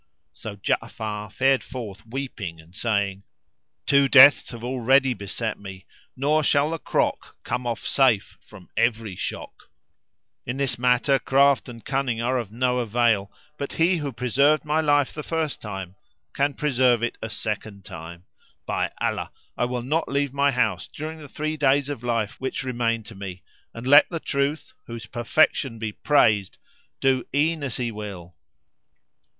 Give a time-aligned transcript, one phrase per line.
[0.33, 3.21] So Ja'afar fared forth weeping and saying.
[3.85, 5.85] "Two deaths have already beset me,
[6.17, 9.69] nor shall the crock come of safe from every shock.' [FN#360]
[10.47, 14.81] In this matter craft and cunning are of no avail; but He who preserved my
[14.81, 15.95] life the first time
[16.33, 18.25] can preserve it a second time.
[18.65, 22.63] By Allah, I will not leave my house during the three days of life which
[22.63, 26.57] remain to me and let the Truth (whose perfection be praised!)
[27.01, 28.33] do e'en as He will."